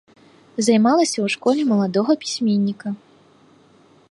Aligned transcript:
Займалася 0.67 1.13
ў 1.21 1.27
школе 1.35 1.61
маладога 1.73 2.11
пісьменніка. 2.25 2.87